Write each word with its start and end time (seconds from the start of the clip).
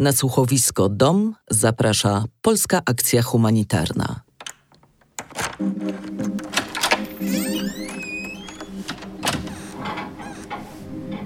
Na 0.00 0.12
słuchowisko 0.12 0.88
Dom 0.88 1.34
zaprasza 1.50 2.24
Polska 2.42 2.82
Akcja 2.84 3.22
Humanitarna. 3.22 4.20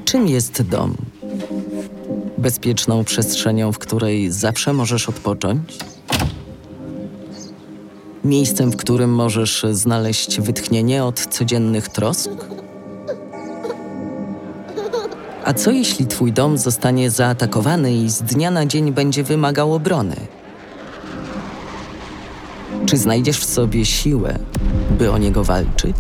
Czym 0.05 0.29
jest 0.29 0.63
dom? 0.63 0.97
Bezpieczną 2.39 3.05
przestrzenią, 3.05 3.73
w 3.73 3.79
której 3.79 4.33
zawsze 4.33 4.73
możesz 4.73 5.09
odpocząć? 5.09 5.79
Miejscem, 8.25 8.71
w 8.71 8.77
którym 8.77 9.11
możesz 9.15 9.67
znaleźć 9.73 10.41
wytchnienie 10.41 11.05
od 11.05 11.27
codziennych 11.27 11.89
trosk? 11.89 12.31
A 15.45 15.53
co 15.55 15.71
jeśli 15.71 16.07
twój 16.07 16.33
dom 16.33 16.59
zostanie 16.59 17.11
zaatakowany 17.11 17.95
i 17.95 18.11
z 18.11 18.23
dnia 18.23 18.51
na 18.51 18.67
dzień 18.67 18.93
będzie 18.93 19.23
wymagał 19.25 19.75
obrony? 19.75 20.17
Czy 22.87 22.97
znajdziesz 22.97 23.39
w 23.39 23.45
sobie 23.45 23.87
siłę, 23.87 24.39
by 24.99 25.13
o 25.13 25.19
niego 25.19 25.45
walczyć? 25.45 25.97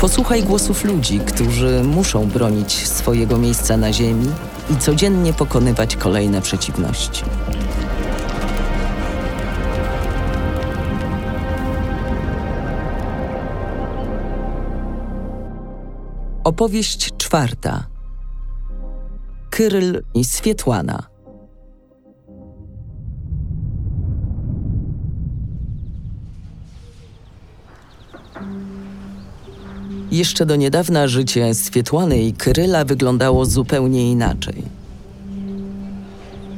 Posłuchaj 0.00 0.42
głosów 0.42 0.84
ludzi, 0.84 1.20
którzy 1.20 1.82
muszą 1.84 2.26
bronić 2.26 2.88
swojego 2.88 3.38
miejsca 3.38 3.76
na 3.76 3.92
ziemi 3.92 4.30
i 4.70 4.76
codziennie 4.76 5.32
pokonywać 5.32 5.96
kolejne 5.96 6.42
przeciwności. 6.42 7.22
Opowieść 16.48 17.10
czwarta. 17.18 17.86
Kyryl 19.50 20.02
i 20.14 20.24
Swietłana. 20.24 21.06
Jeszcze 30.10 30.46
do 30.46 30.56
niedawna 30.56 31.08
życie 31.08 31.54
Swietłany 31.54 32.18
i 32.18 32.32
Kryla 32.32 32.84
wyglądało 32.84 33.46
zupełnie 33.46 34.10
inaczej. 34.10 34.62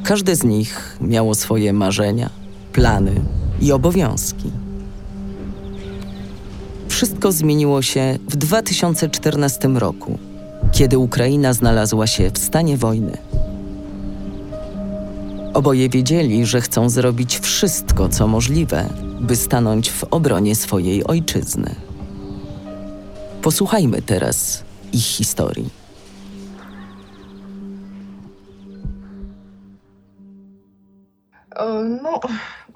Każde 0.05 0.37
z 0.37 0.45
nich 0.45 0.97
miało 1.01 1.35
swoje 1.35 1.73
marzenia, 1.73 2.31
plany 2.73 3.21
i 3.61 3.73
obowiązki. 3.73 4.51
Wszystko 7.01 7.33
zmieniło 7.33 7.83
się 7.83 8.19
w 8.29 8.37
2014 8.37 9.69
roku, 9.69 10.19
kiedy 10.73 10.99
Ukraina 10.99 11.53
znalazła 11.53 12.07
się 12.07 12.31
w 12.31 12.39
stanie 12.39 12.77
wojny. 12.77 13.19
Oboje 15.55 15.89
wiedzieli, 15.89 16.47
że 16.47 16.61
chcą 16.61 16.89
zrobić 16.89 17.39
wszystko, 17.39 18.09
co 18.09 18.27
możliwe, 18.27 18.89
by 19.21 19.37
stanąć 19.37 19.91
w 19.91 20.05
obronie 20.05 20.55
swojej 20.57 21.05
ojczyzny. 21.05 21.75
Posłuchajmy 23.43 24.03
teraz 24.03 24.65
ich 24.93 25.05
historii. 25.05 25.80
No, 32.03 32.21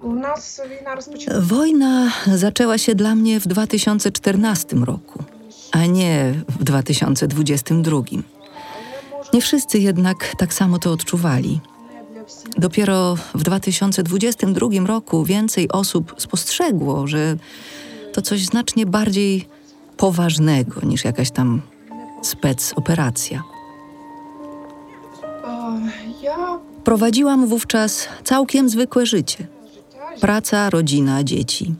u 0.02 0.12
nas 0.14 0.60
wojna 0.68 0.94
rozpoczęła. 0.94 1.40
Wojna 1.40 2.10
zaczęła 2.34 2.78
się 2.78 2.94
dla 2.94 3.14
mnie 3.14 3.40
w 3.40 3.46
2014 3.46 4.76
roku, 4.76 5.24
a 5.72 5.86
nie 5.86 6.34
w 6.48 6.64
2022. 6.64 8.00
Nie 9.32 9.40
wszyscy 9.40 9.78
jednak 9.78 10.32
tak 10.38 10.54
samo 10.54 10.78
to 10.78 10.92
odczuwali. 10.92 11.60
Dopiero 12.58 13.16
w 13.34 13.42
2022 13.42 14.68
roku 14.86 15.24
więcej 15.24 15.68
osób 15.68 16.14
spostrzegło, 16.18 17.06
że 17.06 17.36
to 18.12 18.22
coś 18.22 18.44
znacznie 18.44 18.86
bardziej 18.86 19.48
poważnego 19.96 20.80
niż 20.80 21.04
jakaś 21.04 21.30
tam 21.30 21.62
specoperacja. 22.22 23.42
Prowadziłam 26.84 27.46
wówczas 27.46 28.08
całkiem 28.24 28.68
zwykłe 28.68 29.06
życie. 29.06 29.46
Praca, 30.20 30.70
rodzina, 30.70 31.24
dzieci. 31.24 31.74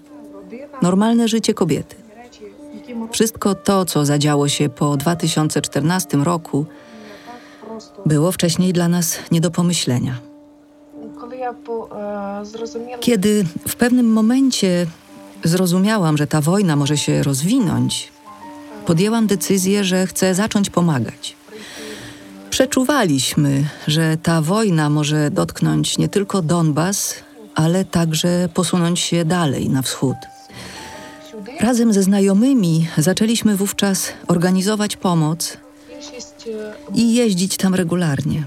Normalne 0.83 1.29
życie 1.29 1.55
kobiety. 1.55 1.97
Wszystko 3.13 3.55
to, 3.55 3.85
co 3.85 4.05
zadziało 4.05 4.49
się 4.49 4.69
po 4.69 4.97
2014 4.97 6.17
roku, 6.17 6.67
było 8.07 8.33
wcześniej 8.33 8.73
dla 8.73 8.89
nas 8.89 9.19
nie 9.31 9.41
do 9.41 9.51
pomyślenia. 9.51 10.19
Kiedy 13.01 13.45
w 13.69 13.77
pewnym 13.77 14.13
momencie 14.13 14.87
zrozumiałam, 15.45 16.17
że 16.17 16.27
ta 16.27 16.41
wojna 16.41 16.77
może 16.77 16.97
się 16.97 17.23
rozwinąć, 17.23 18.13
podjęłam 18.87 19.27
decyzję, 19.27 19.85
że 19.85 20.07
chcę 20.07 20.35
zacząć 20.35 20.71
pomagać. 20.71 21.37
Przeczuwaliśmy, 22.55 23.65
że 23.89 24.17
ta 24.23 24.43
wojna 24.43 24.91
może 24.91 25.31
dotknąć 25.31 25.99
nie 25.99 26.09
tylko 26.09 26.43
Donbas, 26.43 27.15
ale 27.55 27.85
także 27.85 28.49
posunąć 28.55 29.01
się 29.01 29.25
dalej 29.25 29.69
na 29.69 29.83
wschód. 29.83 30.17
Razem 31.61 31.93
ze 31.93 32.03
znajomymi 32.03 32.89
zaczęliśmy 32.99 33.57
wówczas 33.57 34.13
organizować 34.27 34.97
pomoc 34.97 35.57
i 36.95 37.15
jeździć 37.15 37.57
tam 37.57 37.75
regularnie. 37.75 38.45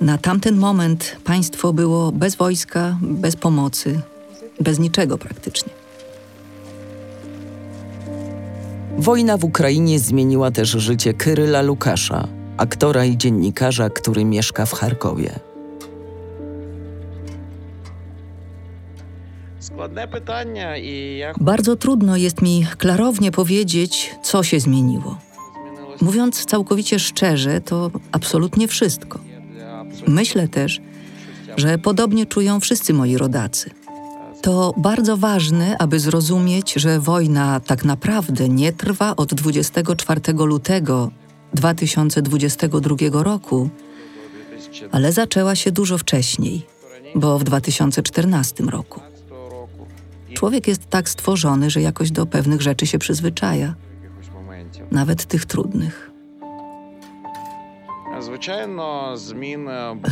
Na 0.00 0.18
tamten 0.18 0.56
moment 0.56 1.16
państwo 1.24 1.72
było 1.72 2.12
bez 2.12 2.36
wojska, 2.36 2.98
bez 3.00 3.36
pomocy, 3.36 4.00
bez 4.60 4.78
niczego 4.78 5.18
praktycznie. 5.18 5.72
Wojna 8.98 9.36
w 9.36 9.44
Ukrainie 9.44 9.98
zmieniła 9.98 10.50
też 10.50 10.68
życie 10.68 11.14
Kryla 11.14 11.62
Lukasza, 11.62 12.39
aktora 12.60 13.04
i 13.04 13.16
dziennikarza, 13.16 13.90
który 13.90 14.24
mieszka 14.24 14.66
w 14.66 14.72
Charkowie. 14.72 15.30
Bardzo 21.40 21.76
trudno 21.76 22.16
jest 22.16 22.42
mi 22.42 22.66
klarownie 22.78 23.32
powiedzieć, 23.32 24.14
co 24.22 24.42
się 24.42 24.60
zmieniło. 24.60 25.18
Mówiąc 26.00 26.44
całkowicie 26.44 26.98
szczerze, 26.98 27.60
to 27.60 27.90
absolutnie 28.12 28.68
wszystko. 28.68 29.18
Myślę 30.06 30.48
też, 30.48 30.80
że 31.56 31.78
podobnie 31.78 32.26
czują 32.26 32.60
wszyscy 32.60 32.92
moi 32.92 33.16
rodacy. 33.16 33.70
To 34.42 34.74
bardzo 34.76 35.16
ważne, 35.16 35.76
aby 35.78 36.00
zrozumieć, 36.00 36.72
że 36.72 37.00
wojna 37.00 37.60
tak 37.60 37.84
naprawdę 37.84 38.48
nie 38.48 38.72
trwa 38.72 39.16
od 39.16 39.34
24 39.34 40.20
lutego 40.32 41.10
2022 41.54 42.96
roku, 43.22 43.70
ale 44.92 45.12
zaczęła 45.12 45.54
się 45.54 45.72
dużo 45.72 45.98
wcześniej, 45.98 46.66
bo 47.14 47.38
w 47.38 47.44
2014 47.44 48.64
roku. 48.64 49.00
Człowiek 50.34 50.68
jest 50.68 50.86
tak 50.90 51.08
stworzony, 51.08 51.70
że 51.70 51.82
jakoś 51.82 52.10
do 52.10 52.26
pewnych 52.26 52.62
rzeczy 52.62 52.86
się 52.86 52.98
przyzwyczaja, 52.98 53.74
nawet 54.90 55.24
tych 55.24 55.44
trudnych. 55.44 56.10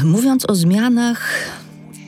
Mówiąc 0.04 0.50
o 0.50 0.54
zmianach, 0.54 1.30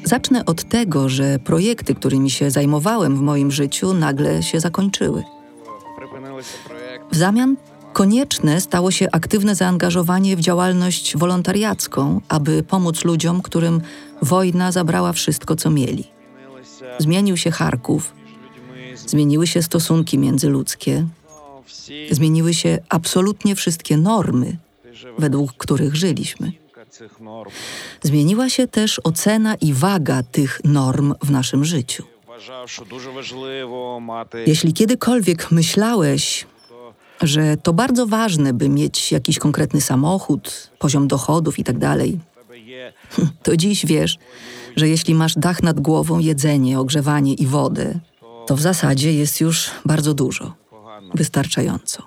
zacznę 0.05 0.45
od 0.45 0.65
tego, 0.65 1.09
że 1.09 1.39
projekty, 1.39 1.95
którymi 1.95 2.31
się 2.31 2.51
zajmowałem 2.51 3.17
w 3.17 3.21
moim 3.21 3.51
życiu, 3.51 3.95
nagle 3.95 4.43
się 4.43 4.61
zakończyły. 4.61 5.25
W 7.11 7.17
zamian 7.17 7.57
Konieczne 7.93 8.61
stało 8.61 8.91
się 8.91 9.07
aktywne 9.13 9.55
zaangażowanie 9.55 10.37
w 10.37 10.41
działalność 10.41 11.17
wolontariacką, 11.17 12.21
aby 12.29 12.63
pomóc 12.63 13.05
ludziom, 13.05 13.43
którym 13.43 13.81
wojna 14.23 14.73
zabrała 14.73 15.13
wszystko, 15.13 15.57
co 15.57 15.71
mieli. 15.71 16.05
Zmienił 16.99 17.37
się 17.37 17.51
Charków, 17.51 18.15
zmieniły 19.07 19.47
się 19.47 19.63
stosunki 19.63 20.19
międzyludzkie, 20.19 21.07
zmieniły 22.11 22.55
się 22.55 22.79
absolutnie 22.89 23.55
wszystkie 23.55 23.97
normy, 23.97 24.57
według 25.19 25.53
których 25.53 25.97
żyliśmy. 25.97 26.53
Zmieniła 28.03 28.49
się 28.49 28.69
też 28.69 29.01
ocena 29.05 29.55
i 29.55 29.73
waga 29.73 30.23
tych 30.23 30.61
norm 30.65 31.15
w 31.23 31.31
naszym 31.31 31.65
życiu. 31.65 32.05
Jeśli 34.47 34.73
kiedykolwiek 34.73 35.51
myślałeś, 35.51 36.47
że 37.23 37.57
to 37.57 37.73
bardzo 37.73 38.07
ważne, 38.07 38.53
by 38.53 38.69
mieć 38.69 39.13
jakiś 39.13 39.39
konkretny 39.39 39.81
samochód, 39.81 40.71
poziom 40.79 41.09
dochodów 41.09 41.59
itd. 41.59 41.81
Tak 41.81 41.99
hm, 43.11 43.29
to 43.43 43.57
dziś 43.57 43.87
wiesz, 43.87 44.19
że 44.77 44.89
jeśli 44.89 45.15
masz 45.15 45.35
dach 45.35 45.63
nad 45.63 45.81
głową, 45.81 46.19
jedzenie, 46.19 46.81
ogrzewanie 46.81 47.35
i 47.35 47.47
wodę, 47.47 48.01
to 48.47 48.57
w 48.57 48.61
zasadzie 48.61 49.13
jest 49.13 49.41
już 49.41 49.71
bardzo 49.85 50.15
dużo, 50.15 50.55
wystarczająco. 51.15 52.03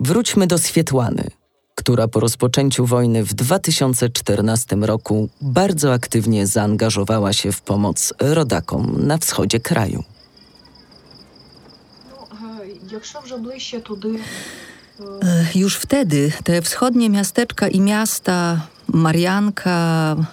Wróćmy 0.00 0.46
do 0.46 0.58
Swietłany, 0.58 1.30
która 1.74 2.08
po 2.08 2.20
rozpoczęciu 2.20 2.86
wojny 2.86 3.24
w 3.24 3.34
2014 3.34 4.76
roku 4.76 5.28
bardzo 5.40 5.92
aktywnie 5.92 6.46
zaangażowała 6.46 7.32
się 7.32 7.52
w 7.52 7.60
pomoc 7.62 8.12
rodakom 8.20 9.06
na 9.06 9.18
wschodzie 9.18 9.60
kraju. 9.60 10.04
Ну, 12.89 12.89
е, 12.89 12.89
якщо 12.91 13.19
вже 13.23 13.37
ближче 13.37 13.79
туди, 13.79 14.19
е, 14.99 15.03
Ech, 15.21 15.55
Już 15.55 15.73
wtedy 15.85 16.31
te 16.43 16.61
wschodnie 16.61 17.09
miasteczka 17.09 17.67
i 17.67 17.79
miasta 17.81 18.61
Marianka, 18.87 19.77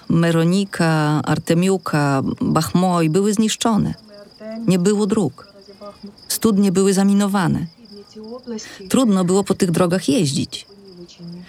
Meronika, 0.09 1.21
Artemiuka, 1.23 2.21
Bachmoj 2.41 3.09
były 3.09 3.33
zniszczone. 3.33 3.93
Артем, 4.21 4.65
Nie 4.67 4.79
było 4.79 5.05
dróg. 5.05 5.47
Бахмут, 5.81 6.13
Studnie 6.27 6.71
były 6.71 6.93
zaminowane. 6.93 7.65
ці 8.13 8.19
області 8.19 8.87
Trudno 8.89 9.25
było 9.25 9.43
po 9.43 9.53
tych 9.53 9.71
drogach 9.71 10.09
jeździć. 10.09 10.65
понівечені. 10.69 11.41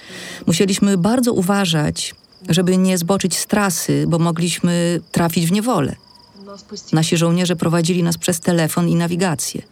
Musieliśmy 0.47 0.99
bardzo 0.99 1.33
uważać, 1.33 2.15
żeby 2.49 2.77
nie 2.77 2.99
zboczyć 2.99 3.37
z 3.39 3.47
trasy, 3.47 4.05
bo 4.09 4.19
mogliśmy 4.19 5.01
trafić 5.11 5.47
w 5.47 5.53
niewolę. 5.53 5.97
У 6.43 6.45
нас 6.45 6.63
постійно 6.63 6.97
Nasi 7.01 7.17
żołnierze 7.17 7.57
prowadzili 7.57 8.03
nas 8.03 8.17
przez 8.19 8.41
telefon 8.41 8.89
i 8.89 8.95
nawigację. 8.95 9.63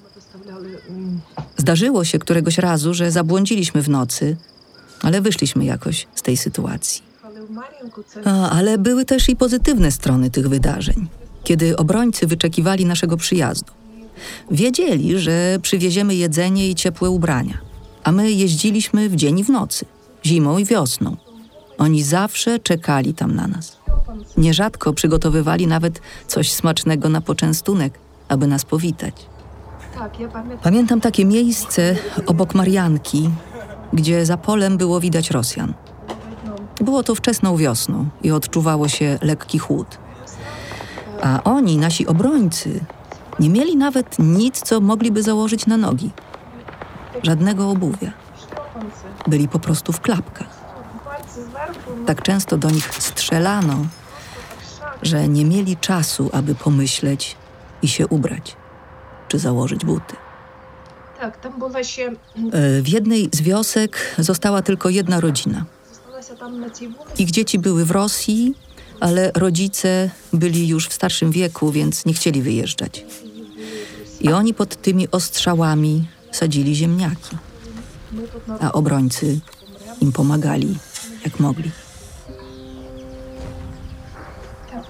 Zdarzyło 1.57 2.06
się 2.06 2.19
któregoś 2.19 2.57
razu, 2.57 2.94
że 2.94 3.12
zabłądziliśmy 3.12 3.81
w 3.81 3.89
nocy, 3.89 4.38
ale 5.01 5.21
wyszliśmy 5.21 5.65
jakoś 5.65 6.07
z 6.15 6.21
tej 6.21 6.38
sytuacji. 6.38 7.01
A, 8.25 8.50
ale 8.50 8.77
były 8.77 9.06
też 9.06 9.30
i 9.30 9.36
pozytywne 9.36 9.92
strony 9.92 10.30
tych 10.30 10.50
wydarzeń, 10.50 11.07
kiedy 11.44 11.77
obrońcy 11.77 12.27
wyczekiwali 12.27 12.86
naszego 12.86 13.18
przyjazdu. 13.18 13.74
Wiedzieli, 14.51 15.19
że 15.19 15.59
przywieziemy 15.62 16.15
jedzenie 16.15 16.69
i 16.69 16.75
ciepłe 16.75 17.10
ubrania, 17.10 17.57
a 18.03 18.12
my 18.12 18.31
jeździliśmy 18.31 19.10
w 19.10 19.15
dzień 19.15 19.39
i 19.39 19.44
w 19.44 19.50
nocy, 19.50 19.86
zimą 20.25 20.57
i 20.57 20.65
wiosną. 20.65 21.18
Oni 21.77 22.03
zawsze 22.03 22.60
czekali 22.60 23.13
tam 23.13 23.36
na 23.36 23.48
nas. 23.48 23.77
Nierzadko 24.38 24.94
przygotowywali 24.94 25.68
nawet 25.68 26.01
coś 26.27 26.51
smacznego 26.51 27.10
na 27.10 27.21
poczęstunek, 27.21 28.00
aby 28.27 28.48
nas 28.48 28.65
powitać. 28.65 29.15
Tak, 29.98 30.12
pamiętam. 30.12 30.58
Pamiętam 30.64 31.02
takie 31.02 31.26
miejsce 31.26 31.96
obok 32.26 32.56
Marianki, 32.56 33.30
gdzie 33.94 34.26
za 34.26 34.38
polem 34.38 34.78
było 34.78 35.00
widać 35.00 35.32
Rosjan. 35.32 35.74
Było 36.82 37.04
to 37.04 37.16
wczesną 37.16 37.58
wiosną 37.58 38.06
i 38.24 38.32
odczuwało 38.32 38.88
się 38.88 39.20
lekki 39.22 39.60
chłód. 39.60 39.98
A 41.22 41.44
oni, 41.44 41.78
nasi 41.78 42.08
obrońcy, 42.08 42.80
nie 43.40 43.50
mieli 43.50 43.78
nawet 43.78 44.20
nic, 44.20 44.62
co 44.62 44.82
mogliby 44.82 45.24
założyć 45.24 45.66
na 45.66 45.78
nogi. 45.78 46.12
Żadnego 47.24 47.70
obuwia. 47.70 48.12
Byli 49.28 49.48
po 49.48 49.60
prostu 49.60 49.94
w 49.94 50.02
klapkach. 50.02 50.48
Tak 52.06 52.22
często 52.22 52.58
do 52.58 52.70
nich 52.70 52.94
strzelano, 52.94 53.86
że 55.02 55.28
nie 55.28 55.46
mieli 55.46 55.78
czasu, 55.78 56.30
aby 56.34 56.56
pomyśleć 56.56 57.36
i 57.82 57.88
się 57.88 58.08
ubrać 58.08 58.56
czy 59.27 59.39
założyć 59.39 59.85
buty. 59.85 60.15
Tak, 61.19 61.41
tam 61.41 61.59
była. 61.59 61.79
E, 62.51 62.81
w 62.81 62.88
jednej 62.88 63.29
z 63.33 63.41
wiosek 63.41 64.15
została 64.19 64.62
tylko 64.62 64.89
jedna 64.89 65.19
rodzina. 65.19 65.65
Ich 67.18 67.31
dzieci 67.31 67.59
były 67.59 67.85
w 67.85 67.91
Rosji, 67.91 68.56
ale 69.00 69.31
rodzice 69.35 70.09
byli 70.33 70.68
już 70.68 70.88
w 70.88 70.94
starszym 70.94 71.31
wieku, 71.31 71.71
więc 71.71 72.06
nie 72.06 72.13
chcieli 72.13 72.41
wyjeżdżać. 72.41 73.06
I 74.21 74.31
oni 74.31 74.53
pod 74.53 74.81
tymi 74.81 75.12
ostrzałami 75.12 76.07
sadzili 76.31 76.75
ziemniaki, 76.75 77.38
a 78.59 78.71
obrońcy 78.71 79.39
im 80.01 80.12
pomagali, 80.12 80.77
jak 81.25 81.39
mogli. 81.39 81.71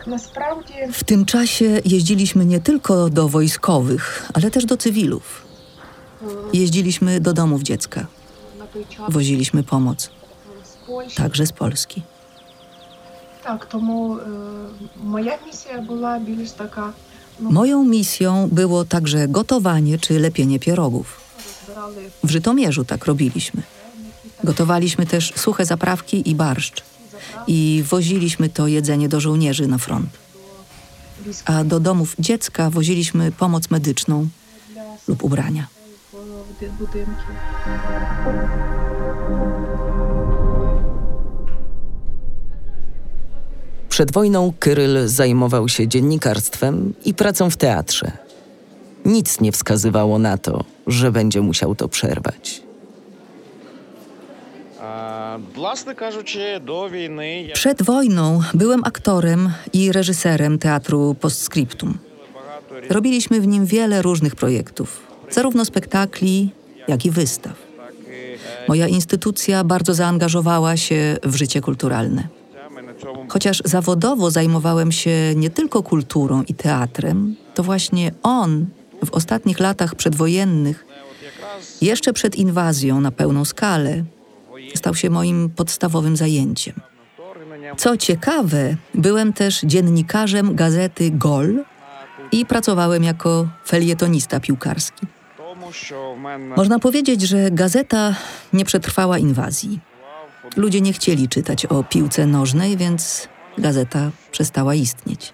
насправді 0.06 0.72
W 0.92 1.04
tym 1.04 1.24
czasie 1.24 1.80
jeździliśmy 1.84 2.44
nie 2.46 2.60
tylko 2.60 3.10
do 3.10 3.28
wojskowych, 3.28 4.30
ale 4.34 4.50
też 4.50 4.64
do 4.64 4.76
cywilów. 4.76 5.42
е, 6.22 6.26
Jeździliśmy 6.52 7.20
do 7.20 7.32
domów 7.32 7.62
dziecka, 7.62 8.06
на 8.58 8.66
той 8.66 8.84
час 8.96 9.06
woziliśmy 9.08 9.62
pomoc, 9.62 10.10
з 10.64 10.86
Польщі. 10.86 11.16
także 11.16 11.46
z 11.46 11.52
Polski. 11.52 12.02
Так, 13.44 13.66
тому 13.66 14.16
е, 14.16 14.20
моя 15.04 15.38
місія 15.46 15.78
була 15.80 16.18
більш 16.18 16.50
така. 16.50 16.92
Ну, 17.40 17.50
Moją 17.50 17.84
misją 17.84 18.48
było 18.52 18.84
także 18.84 19.28
gotowanie 19.28 19.98
czy 19.98 20.18
lepienie 20.20 20.58
pierogów. 20.58 21.20
збирали 21.64 22.02
W 22.24 22.30
Żytomierzu 22.30 22.84
tak 22.84 23.06
robiliśmy. 23.06 23.62
Gotowaliśmy 24.44 25.06
też 25.06 25.32
suche 25.36 25.64
zaprawki 25.64 26.30
i 26.30 26.34
barszcz. 26.34 26.82
i 27.47 27.83
woziliśmy 27.89 28.49
to 28.49 28.67
jedzenie 28.67 29.09
do 29.09 29.19
żołnierzy 29.19 29.67
na 29.67 29.77
front. 29.77 30.09
A 31.45 31.63
do 31.63 31.79
domów 31.79 32.15
dziecka 32.19 32.69
woziliśmy 32.69 33.31
pomoc 33.31 33.69
medyczną 33.69 34.27
lub 35.07 35.23
ubrania. 35.23 35.67
Przed 43.89 44.11
wojną 44.11 44.53
Kyryl 44.59 45.07
zajmował 45.07 45.69
się 45.69 45.87
dziennikarstwem 45.87 46.93
i 47.05 47.13
pracą 47.13 47.49
w 47.49 47.57
teatrze. 47.57 48.11
Nic 49.05 49.41
nie 49.41 49.51
wskazywało 49.51 50.19
na 50.19 50.37
to, 50.37 50.63
że 50.87 51.11
będzie 51.11 51.41
musiał 51.41 51.75
to 51.75 51.87
przerwać. 51.87 52.66
Przed 57.53 57.83
wojną 57.83 58.41
byłem 58.53 58.83
aktorem 58.83 59.51
i 59.73 59.91
reżyserem 59.91 60.59
teatru 60.59 61.15
Postscriptum. 61.21 61.97
Robiliśmy 62.89 63.41
w 63.41 63.47
nim 63.47 63.65
wiele 63.65 64.01
różnych 64.01 64.35
projektów, 64.35 65.01
zarówno 65.29 65.65
spektakli, 65.65 66.49
jak 66.87 67.05
i 67.05 67.11
wystaw. 67.11 67.53
Moja 68.67 68.87
instytucja 68.87 69.63
bardzo 69.63 69.93
zaangażowała 69.93 70.77
się 70.77 71.17
w 71.23 71.35
życie 71.35 71.61
kulturalne. 71.61 72.27
Chociaż 73.29 73.61
zawodowo 73.65 74.31
zajmowałem 74.31 74.91
się 74.91 75.33
nie 75.35 75.49
tylko 75.49 75.83
kulturą 75.83 76.43
i 76.43 76.53
teatrem, 76.53 77.35
to 77.53 77.63
właśnie 77.63 78.11
on 78.23 78.65
w 79.05 79.11
ostatnich 79.11 79.59
latach 79.59 79.95
przedwojennych, 79.95 80.85
jeszcze 81.81 82.13
przed 82.13 82.35
inwazją 82.35 83.01
na 83.01 83.11
pełną 83.11 83.45
skalę, 83.45 84.03
stał 84.75 84.95
się 84.95 85.09
moim 85.09 85.49
podstawowym 85.49 86.17
zajęciem. 86.17 86.73
Co 87.77 87.97
ciekawe, 87.97 88.75
byłem 88.95 89.33
też 89.33 89.61
dziennikarzem 89.61 90.55
gazety 90.55 91.11
Gol 91.11 91.63
i 92.31 92.45
pracowałem 92.45 93.03
jako 93.03 93.47
felietonista 93.65 94.39
piłkarski. 94.39 95.07
Można 96.57 96.79
powiedzieć, 96.79 97.21
że 97.21 97.51
gazeta 97.51 98.15
nie 98.53 98.65
przetrwała 98.65 99.17
inwazji. 99.17 99.79
Ludzie 100.55 100.81
nie 100.81 100.93
chcieli 100.93 101.29
czytać 101.29 101.65
o 101.65 101.83
piłce 101.83 102.25
nożnej, 102.25 102.77
więc 102.77 103.27
gazeta 103.57 104.11
przestała 104.31 104.75
istnieć. 104.75 105.33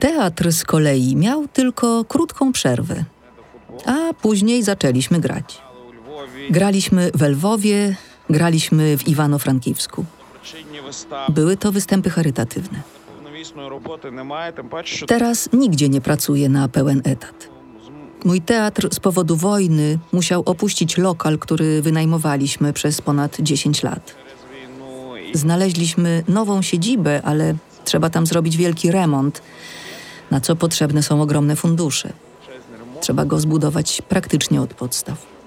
Teatr 0.00 0.52
z 0.52 0.64
kolei 0.64 1.16
miał 1.16 1.48
tylko 1.48 2.04
krótką 2.04 2.52
przerwę, 2.52 3.04
a 3.86 4.14
później 4.22 4.62
zaczęliśmy 4.62 5.20
grać. 5.20 5.58
Graliśmy 6.50 7.10
w 7.14 7.22
Lwowie, 7.22 7.96
Graliśmy 8.30 8.98
w 8.98 9.08
Iwano-Frankiwsku. 9.08 10.04
Były 11.28 11.56
to 11.56 11.72
występy 11.72 12.10
charytatywne. 12.10 12.82
Teraz 15.06 15.48
nigdzie 15.52 15.88
nie 15.88 16.00
pracuję 16.00 16.48
na 16.48 16.68
pełen 16.68 17.02
etat. 17.04 17.48
Mój 18.24 18.40
teatr 18.40 18.88
z 18.92 19.00
powodu 19.00 19.36
wojny 19.36 19.98
musiał 20.12 20.42
opuścić 20.46 20.98
lokal, 20.98 21.38
który 21.38 21.82
wynajmowaliśmy 21.82 22.72
przez 22.72 23.00
ponad 23.02 23.36
10 23.40 23.82
lat. 23.82 24.14
Znaleźliśmy 25.34 26.24
nową 26.28 26.62
siedzibę, 26.62 27.22
ale 27.24 27.54
trzeba 27.84 28.10
tam 28.10 28.26
zrobić 28.26 28.56
wielki 28.56 28.90
remont, 28.90 29.42
na 30.30 30.40
co 30.40 30.56
potrzebne 30.56 31.02
są 31.02 31.22
ogromne 31.22 31.56
fundusze. 31.56 32.12
Trzeba 33.00 33.24
go 33.24 33.40
zbudować 33.40 34.02
praktycznie 34.08 34.60
od 34.60 34.74
podstaw. 34.74 35.39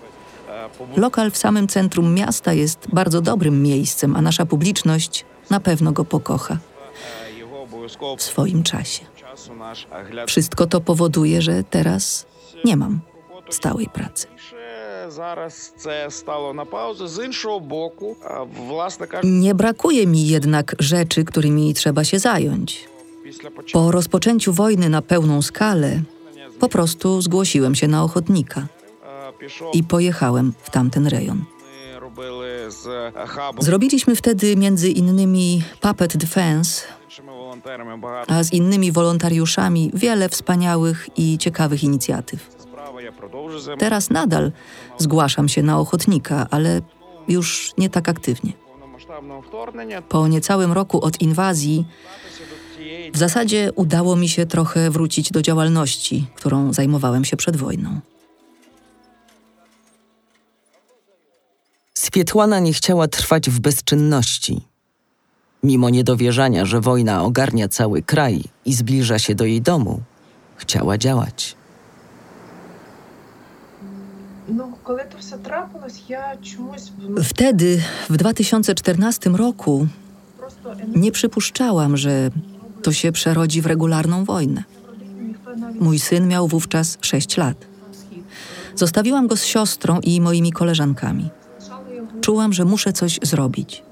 Lokal 0.97 1.31
w 1.31 1.37
samym 1.37 1.67
centrum 1.67 2.13
miasta 2.13 2.53
jest 2.53 2.87
bardzo 2.93 3.21
dobrym 3.21 3.63
miejscem, 3.63 4.15
a 4.15 4.21
nasza 4.21 4.45
publiczność 4.45 5.25
na 5.49 5.59
pewno 5.59 5.91
go 5.91 6.05
pokocha 6.05 6.57
w 8.17 8.23
swoim 8.23 8.63
czasie. 8.63 9.05
Wszystko 10.27 10.67
to 10.67 10.81
powoduje, 10.81 11.41
że 11.41 11.63
teraz 11.63 12.25
nie 12.65 12.77
mam 12.77 12.99
stałej 13.49 13.87
pracy. 13.87 14.27
Nie 19.23 19.55
brakuje 19.55 20.07
mi 20.07 20.27
jednak 20.27 20.75
rzeczy, 20.79 21.23
którymi 21.23 21.73
trzeba 21.73 22.03
się 22.03 22.19
zająć. 22.19 22.89
Po 23.73 23.91
rozpoczęciu 23.91 24.53
wojny 24.53 24.89
na 24.89 25.01
pełną 25.01 25.41
skalę, 25.41 26.01
po 26.59 26.69
prostu 26.69 27.21
zgłosiłem 27.21 27.75
się 27.75 27.87
na 27.87 28.03
ochotnika 28.03 28.67
i 29.73 29.83
pojechałem 29.83 30.53
w 30.63 30.69
tamten 30.69 31.07
rejon. 31.07 31.45
Zrobiliśmy 33.59 34.15
wtedy 34.15 34.55
między 34.55 34.89
innymi 34.89 35.63
Puppet 35.81 36.17
Defense, 36.17 36.81
a 38.27 38.43
z 38.43 38.53
innymi 38.53 38.91
wolontariuszami 38.91 39.91
wiele 39.93 40.29
wspaniałych 40.29 41.09
i 41.17 41.37
ciekawych 41.37 41.83
inicjatyw. 41.83 42.55
Teraz 43.79 44.09
nadal 44.09 44.51
zgłaszam 44.97 45.49
się 45.49 45.63
na 45.63 45.79
ochotnika, 45.79 46.47
ale 46.51 46.81
już 47.27 47.71
nie 47.77 47.89
tak 47.89 48.09
aktywnie. 48.09 48.53
Po 50.09 50.27
niecałym 50.27 50.71
roku 50.71 51.01
od 51.05 51.21
inwazji 51.21 51.85
w 53.13 53.17
zasadzie 53.17 53.71
udało 53.75 54.15
mi 54.15 54.29
się 54.29 54.45
trochę 54.45 54.91
wrócić 54.91 55.31
do 55.31 55.41
działalności, 55.41 56.25
którą 56.35 56.73
zajmowałem 56.73 57.25
się 57.25 57.37
przed 57.37 57.55
wojną. 57.57 58.01
Świetłana 62.13 62.59
nie 62.59 62.73
chciała 62.73 63.07
trwać 63.07 63.49
w 63.49 63.59
bezczynności. 63.59 64.61
Mimo 65.63 65.89
niedowierzania, 65.89 66.65
że 66.65 66.81
wojna 66.81 67.23
ogarnia 67.23 67.67
cały 67.67 68.01
kraj 68.01 68.43
i 68.65 68.73
zbliża 68.73 69.19
się 69.19 69.35
do 69.35 69.45
jej 69.45 69.61
domu, 69.61 70.01
chciała 70.55 70.97
działać. 70.97 71.55
Wtedy, 77.23 77.81
w 78.09 78.17
2014 78.17 79.29
roku, 79.29 79.87
nie 80.95 81.11
przypuszczałam, 81.11 81.97
że 81.97 82.29
to 82.83 82.91
się 82.91 83.11
przerodzi 83.11 83.61
w 83.61 83.65
regularną 83.65 84.25
wojnę. 84.25 84.63
Mój 85.79 85.99
syn 85.99 86.27
miał 86.27 86.47
wówczas 86.47 86.97
6 87.01 87.37
lat. 87.37 87.65
Zostawiłam 88.75 89.27
go 89.27 89.37
z 89.37 89.45
siostrą 89.45 89.99
i 89.99 90.21
moimi 90.21 90.51
koleżankami 90.51 91.29
czułam, 92.23 92.53
że 92.53 92.65
muszę 92.65 92.93
coś 92.93 93.19
zrobić. 93.23 93.83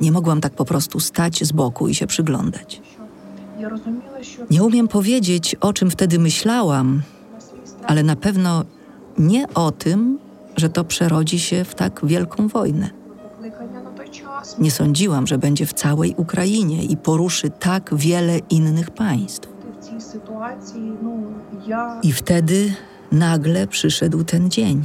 Nie 0.00 0.12
mogłam 0.12 0.40
tak 0.40 0.52
po 0.52 0.64
prostu 0.64 1.00
stać 1.00 1.44
z 1.44 1.52
boku 1.52 1.88
i 1.88 1.94
się 1.94 2.06
przyglądać. 2.06 2.82
Nie 4.50 4.62
umiem 4.62 4.88
powiedzieć, 4.88 5.54
o 5.54 5.72
czym 5.72 5.90
wtedy 5.90 6.18
myślałam, 6.18 7.02
ale 7.86 8.02
na 8.02 8.16
pewno 8.16 8.64
nie 9.18 9.54
o 9.54 9.70
tym, 9.70 10.18
że 10.56 10.68
to 10.68 10.84
przerodzi 10.84 11.38
się 11.38 11.64
w 11.64 11.74
tak 11.74 12.00
wielką 12.06 12.48
wojnę. 12.48 12.90
Nie 14.58 14.70
sądziłam, 14.70 15.26
że 15.26 15.38
będzie 15.38 15.66
w 15.66 15.72
całej 15.72 16.14
Ukrainie 16.16 16.84
i 16.84 16.96
poruszy 16.96 17.50
tak 17.50 17.94
wiele 17.94 18.38
innych 18.38 18.90
państw. 18.90 19.48
I 22.02 22.12
wtedy 22.12 22.74
nagle 23.12 23.66
przyszedł 23.66 24.24
ten 24.24 24.50
dzień. 24.50 24.84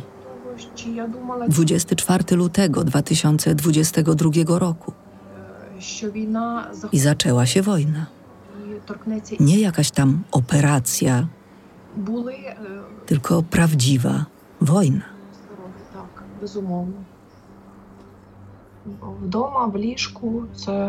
24 1.48 2.36
lutego 2.36 2.84
2022 2.84 4.60
roku. 4.60 4.94
I 6.92 7.00
zaczęła 7.00 7.46
się 7.46 7.62
wojna. 7.62 8.06
Nie 9.40 9.60
jakaś 9.60 9.92
tam 9.92 10.24
operacja, 10.32 11.28
tylko 13.06 13.44
prawdziwa 13.44 14.26
wojna. 14.62 15.02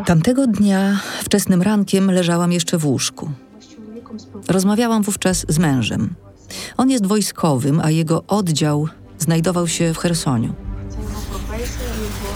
Tamtego 0.05 0.47
dnia 0.47 0.99
wczesnym 1.23 1.61
rankiem 1.61 2.11
leżałam 2.11 2.51
jeszcze 2.51 2.77
w 2.77 2.85
łóżku. 2.85 3.29
Rozmawiałam 4.47 5.03
wówczas 5.03 5.45
z 5.49 5.59
mężem. 5.59 6.15
On 6.77 6.89
jest 6.89 7.05
wojskowym, 7.05 7.81
a 7.83 7.89
jego 7.89 8.23
oddział 8.27 8.87
znajdował 9.21 9.67
się 9.67 9.93
w 9.93 9.97
Chersoniu. 9.97 10.53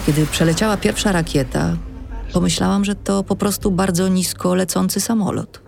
Kiedy 0.05 0.25
przeleciała 0.25 0.77
pierwsza 0.77 1.11
rakieta, 1.11 1.77
pomyślałam, 2.33 2.85
że 2.85 2.95
to 2.95 3.23
po 3.23 3.35
prostu 3.35 3.71
bardzo 3.71 4.07
nisko 4.07 4.55
lecący 4.55 4.99
samolot. 4.99 5.61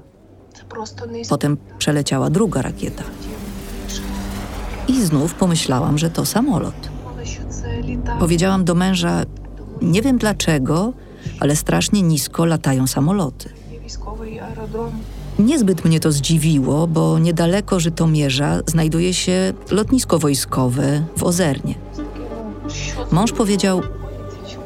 Potem 1.29 1.57
przeleciała 1.77 2.29
druga 2.29 2.61
rakieta. 2.61 3.03
I 4.87 5.01
znów 5.01 5.33
pomyślałam, 5.33 5.97
że 5.97 6.09
to 6.09 6.25
samolot. 6.25 6.89
Powiedziałam 8.19 8.65
do 8.65 8.75
męża: 8.75 9.23
Nie 9.81 10.01
wiem 10.01 10.17
dlaczego, 10.17 10.93
ale 11.39 11.55
strasznie 11.55 12.01
nisko 12.01 12.45
latają 12.45 12.87
samoloty. 12.87 13.49
Niezbyt 15.39 15.85
mnie 15.85 15.99
to 15.99 16.11
zdziwiło, 16.11 16.87
bo 16.87 17.19
niedaleko 17.19 17.79
Żytomierza 17.79 18.59
znajduje 18.65 19.13
się 19.13 19.53
lotnisko 19.71 20.19
wojskowe 20.19 21.03
w 21.17 21.23
Ozernie. 21.23 21.75
Mąż 23.11 23.31
powiedział: 23.31 23.81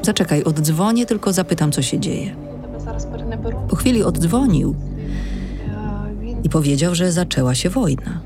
Zaczekaj, 0.01 0.43
oddzwonię, 0.43 1.05
tylko 1.05 1.33
zapytam, 1.33 1.71
co 1.71 1.81
się 1.81 1.99
dzieje. 1.99 2.35
Po 3.69 3.75
chwili 3.75 4.03
oddzwonił 4.03 4.75
i 6.43 6.49
powiedział, 6.49 6.95
że 6.95 7.11
zaczęła 7.11 7.55
się 7.55 7.69
wojna. 7.69 8.21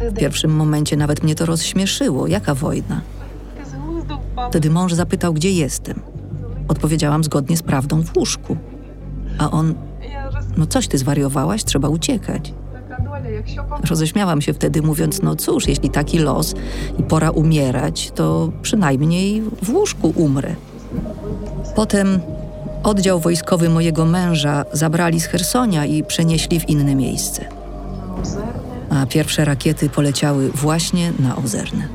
W 0.00 0.14
pierwszym 0.14 0.50
momencie 0.50 0.96
nawet 0.96 1.22
mnie 1.22 1.34
to 1.34 1.46
rozśmieszyło. 1.46 2.26
Jaka 2.26 2.54
wojna? 2.54 3.00
Wtedy 4.48 4.70
mąż 4.70 4.92
zapytał, 4.92 5.34
gdzie 5.34 5.50
jestem. 5.50 6.00
Odpowiedziałam 6.68 7.24
zgodnie 7.24 7.56
z 7.56 7.62
prawdą 7.62 8.02
w 8.02 8.16
łóżku. 8.16 8.56
A 9.38 9.50
on 9.50 9.74
no 10.56 10.66
coś 10.66 10.88
ty 10.88 10.98
zwariowałaś, 10.98 11.64
trzeba 11.64 11.88
uciekać. 11.88 12.54
Roześmiałam 13.90 14.42
się 14.42 14.52
wtedy, 14.54 14.82
mówiąc: 14.82 15.22
No 15.22 15.36
cóż, 15.36 15.68
jeśli 15.68 15.90
taki 15.90 16.18
los 16.18 16.54
i 16.98 17.02
pora 17.02 17.30
umierać, 17.30 18.10
to 18.14 18.52
przynajmniej 18.62 19.42
w 19.62 19.70
łóżku 19.70 20.12
umrę. 20.16 20.54
Potem 21.76 22.20
oddział 22.82 23.20
wojskowy 23.20 23.68
mojego 23.68 24.04
męża 24.04 24.64
zabrali 24.72 25.20
z 25.20 25.26
Hersonia 25.26 25.86
i 25.86 26.04
przenieśli 26.04 26.60
w 26.60 26.68
inne 26.68 26.94
miejsce. 26.94 27.44
A 28.90 29.06
pierwsze 29.06 29.44
rakiety 29.44 29.88
poleciały 29.88 30.50
właśnie 30.50 31.12
na 31.18 31.36
Ozerne. 31.36 31.88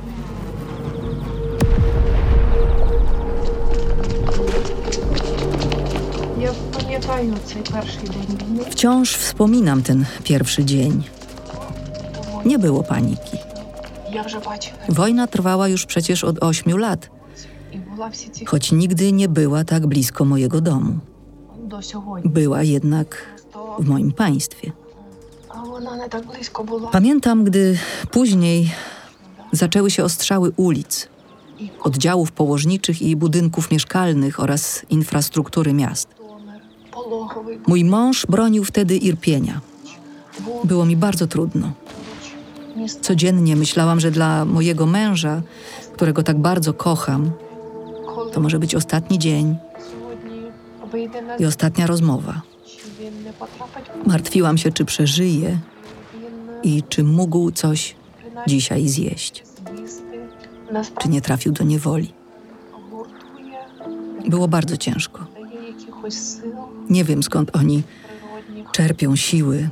Ja 6.39 6.51
pamiętam 6.79 7.33
o 7.33 7.53
tej 7.53 7.63
pierwszej 7.63 8.09
dzień. 8.09 8.26
Wciąż 8.65 9.15
wspominam 9.15 9.83
ten 9.83 10.05
pierwszy 10.23 10.65
dzień. 10.65 11.03
Nie 12.45 12.59
było 12.59 12.83
paniki. 12.83 13.37
Wojna 14.89 15.27
trwała 15.27 15.67
już 15.67 15.85
przecież 15.85 16.23
od 16.23 16.43
ośmiu 16.43 16.77
lat, 16.77 17.09
choć 18.45 18.71
nigdy 18.71 19.11
nie 19.11 19.29
była 19.29 19.63
tak 19.63 19.87
blisko 19.87 20.25
mojego 20.25 20.61
domu. 20.61 20.99
Była 22.25 22.63
jednak 22.63 23.17
w 23.79 23.87
moim 23.87 24.11
państwie. 24.11 24.71
Pamiętam, 26.91 27.43
gdy 27.43 27.77
później 28.11 28.71
zaczęły 29.51 29.91
się 29.91 30.03
ostrzały 30.03 30.51
ulic, 30.57 31.07
oddziałów 31.81 32.31
położniczych 32.31 33.01
i 33.01 33.15
budynków 33.15 33.71
mieszkalnych 33.71 34.39
oraz 34.39 34.85
infrastruktury 34.89 35.73
miast. 35.73 36.16
Mój 37.67 37.83
mąż 37.83 38.25
bronił 38.25 38.63
wtedy 38.63 38.97
Irpienia. 38.97 39.61
Było 40.63 40.85
mi 40.85 40.95
bardzo 40.95 41.27
trudno. 41.27 41.71
Codziennie 43.01 43.55
myślałam, 43.55 43.99
że 43.99 44.11
dla 44.11 44.45
mojego 44.45 44.85
męża, 44.85 45.41
którego 45.93 46.23
tak 46.23 46.37
bardzo 46.37 46.73
kocham, 46.73 47.31
to 48.33 48.41
może 48.41 48.59
być 48.59 48.75
ostatni 48.75 49.19
dzień 49.19 49.55
i 51.39 51.45
ostatnia 51.45 51.87
rozmowa. 51.87 52.41
Martwiłam 54.05 54.57
się, 54.57 54.71
czy 54.71 54.85
przeżyje 54.85 55.59
i 56.63 56.83
czy 56.89 57.03
mógł 57.03 57.51
coś 57.51 57.95
dzisiaj 58.47 58.87
zjeść, 58.87 59.43
czy 60.99 61.09
nie 61.09 61.21
trafił 61.21 61.51
do 61.51 61.63
niewoli. 61.63 62.13
Było 64.27 64.47
bardzo 64.47 64.77
ciężko. 64.77 65.25
Nie 66.89 67.03
wiem 67.03 67.24
skąd 67.24 67.56
oni 67.56 67.84
czerpią 68.72 69.15
siły, 69.15 69.70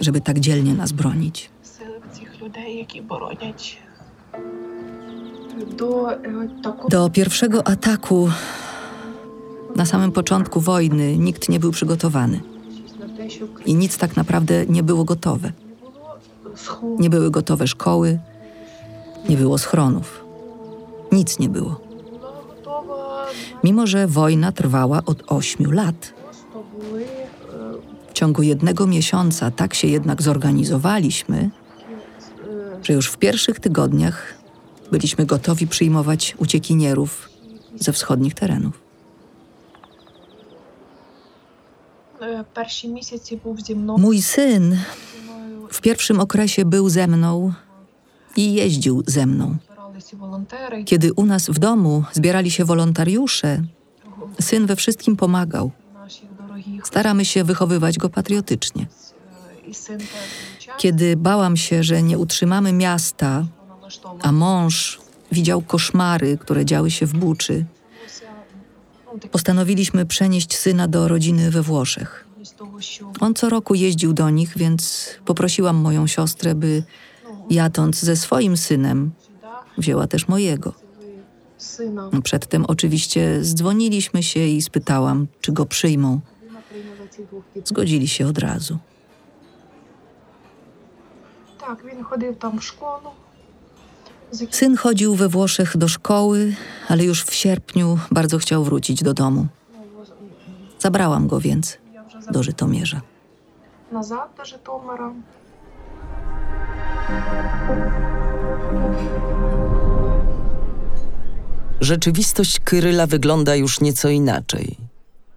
żeby 0.00 0.20
tak 0.20 0.40
dzielnie 0.40 0.74
nas 0.74 0.92
bronić. 0.92 1.50
Do 6.88 7.10
pierwszego 7.10 7.66
ataku 7.66 8.28
na 9.76 9.86
samym 9.86 10.12
początku 10.12 10.60
wojny 10.60 11.18
nikt 11.18 11.48
nie 11.48 11.60
był 11.60 11.70
przygotowany. 11.70 12.40
I 13.66 13.74
nic 13.74 13.98
tak 13.98 14.16
naprawdę 14.16 14.66
nie 14.66 14.82
było 14.82 15.04
gotowe. 15.04 15.52
Nie 16.98 17.10
były 17.10 17.30
gotowe 17.30 17.66
szkoły, 17.66 18.18
nie 19.28 19.36
było 19.36 19.58
schronów. 19.58 20.24
Nic 21.12 21.38
nie 21.38 21.48
było 21.48 21.87
mimo 23.64 23.86
że 23.86 24.06
wojna 24.06 24.52
trwała 24.52 25.02
od 25.06 25.32
ośmiu 25.32 25.70
lat. 25.70 26.14
W 28.08 28.12
ciągu 28.12 28.42
jednego 28.42 28.86
miesiąca 28.86 29.50
tak 29.50 29.74
się 29.74 29.88
jednak 29.88 30.22
zorganizowaliśmy, 30.22 31.50
że 32.82 32.92
już 32.92 33.08
w 33.08 33.16
pierwszych 33.16 33.60
tygodniach 33.60 34.34
byliśmy 34.90 35.26
gotowi 35.26 35.66
przyjmować 35.66 36.34
uciekinierów 36.38 37.30
ze 37.76 37.92
wschodnich 37.92 38.34
terenów. 38.34 38.80
Mój 43.98 44.22
syn 44.22 44.76
w 45.70 45.80
pierwszym 45.80 46.20
okresie 46.20 46.64
był 46.64 46.88
ze 46.88 47.06
mną 47.06 47.52
i 48.36 48.54
jeździł 48.54 49.02
ze 49.06 49.26
mną. 49.26 49.56
Kiedy 50.84 51.12
u 51.12 51.26
nas 51.26 51.50
w 51.50 51.58
domu 51.58 52.04
zbierali 52.12 52.50
się 52.50 52.64
wolontariusze, 52.64 53.62
syn 54.40 54.66
we 54.66 54.76
wszystkim 54.76 55.16
pomagał. 55.16 55.70
Staramy 56.84 57.24
się 57.24 57.44
wychowywać 57.44 57.98
go 57.98 58.08
patriotycznie. 58.08 58.86
Kiedy 60.78 61.16
bałam 61.16 61.56
się, 61.56 61.82
że 61.82 62.02
nie 62.02 62.18
utrzymamy 62.18 62.72
miasta, 62.72 63.46
a 64.22 64.32
mąż 64.32 65.00
widział 65.32 65.62
koszmary, 65.62 66.38
które 66.38 66.64
działy 66.64 66.90
się 66.90 67.06
w 67.06 67.12
Buczy, 67.12 67.64
postanowiliśmy 69.30 70.06
przenieść 70.06 70.56
syna 70.56 70.88
do 70.88 71.08
rodziny 71.08 71.50
we 71.50 71.62
Włoszech. 71.62 72.28
On 73.20 73.34
co 73.34 73.48
roku 73.48 73.74
jeździł 73.74 74.12
do 74.12 74.30
nich, 74.30 74.52
więc 74.56 75.08
poprosiłam 75.24 75.76
moją 75.76 76.06
siostrę, 76.06 76.54
by 76.54 76.82
jadąc 77.50 78.00
ze 78.00 78.16
swoim 78.16 78.56
synem, 78.56 79.10
Wzięła 79.78 80.06
też 80.06 80.28
mojego. 80.28 80.72
Przedtem 82.24 82.64
oczywiście 82.68 83.44
zdzwoniliśmy 83.44 84.22
się 84.22 84.40
i 84.40 84.62
spytałam, 84.62 85.26
czy 85.40 85.52
go 85.52 85.66
przyjmą. 85.66 86.20
Zgodzili 87.64 88.08
się 88.08 88.26
od 88.26 88.38
razu. 88.38 88.78
Syn 94.50 94.76
chodził 94.76 95.14
we 95.14 95.28
Włoszech 95.28 95.76
do 95.76 95.88
szkoły, 95.88 96.54
ale 96.88 97.04
już 97.04 97.24
w 97.24 97.34
sierpniu 97.34 97.98
bardzo 98.10 98.38
chciał 98.38 98.64
wrócić 98.64 99.02
do 99.02 99.14
domu. 99.14 99.46
Zabrałam 100.78 101.28
go 101.28 101.40
więc 101.40 101.78
do 102.30 102.42
Żytomierza. 102.42 103.00
Nazad 103.92 104.36
do 104.36 104.44
Żytomira. 104.44 105.12
Rzeczywistość 111.80 112.60
Kryla 112.60 113.06
wygląda 113.06 113.56
już 113.56 113.80
nieco 113.80 114.08
inaczej, 114.08 114.76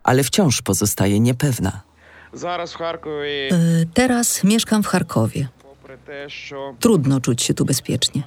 ale 0.03 0.23
wciąż 0.23 0.61
pozostaje 0.61 1.19
niepewna. 1.19 1.81
E, 2.43 3.85
teraz 3.93 4.43
mieszkam 4.43 4.83
w 4.83 4.87
Charkowie. 4.87 5.47
Trudno 6.79 7.19
czuć 7.21 7.43
się 7.43 7.53
tu 7.53 7.65
bezpiecznie. 7.65 8.23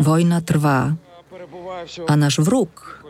Wojna 0.00 0.40
trwa, 0.40 0.94
a 2.06 2.16
nasz 2.16 2.40
wróg 2.40 3.02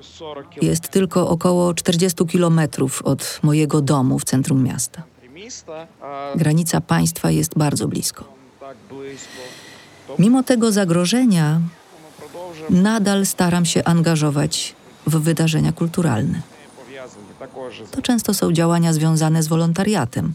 jest 0.62 0.88
tylko 0.88 1.28
około 1.28 1.74
40 1.74 2.26
kilometrów 2.26 3.02
od 3.02 3.40
mojego 3.42 3.80
domu 3.80 4.18
w 4.18 4.24
centrum 4.24 4.62
miasta. 4.62 5.02
Granica 6.36 6.80
państwa 6.80 7.30
jest 7.30 7.58
bardzo 7.58 7.88
blisko. 7.88 8.24
Mimo 10.18 10.42
tego 10.42 10.72
zagrożenia 10.72 11.60
nadal 12.70 13.26
staram 13.26 13.64
się 13.64 13.84
angażować 13.84 14.74
w 15.06 15.16
wydarzenia 15.16 15.72
kulturalne. 15.72 16.42
To 17.90 18.02
często 18.02 18.34
są 18.34 18.52
działania 18.52 18.92
związane 18.92 19.42
z 19.42 19.48
wolontariatem, 19.48 20.32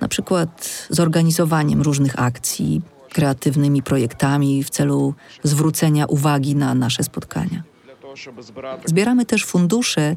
na 0.00 0.08
przykład 0.08 0.86
zorganizowaniem 0.90 1.82
różnych 1.82 2.20
akcji, 2.20 2.82
kreatywnymi 3.12 3.82
projektami 3.82 4.64
w 4.64 4.70
celu 4.70 5.14
zwrócenia 5.42 6.06
uwagi 6.06 6.56
na 6.56 6.74
nasze 6.74 7.02
spotkania. 7.02 7.62
Zbieramy 8.84 9.26
też 9.26 9.44
fundusze 9.44 10.16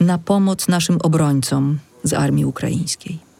na 0.00 0.18
pomoc 0.18 0.68
naszym 0.68 0.98
obrońcom 1.02 1.78
z 2.04 2.12
armii 2.12 2.44
ukraińskiej. 2.44 3.31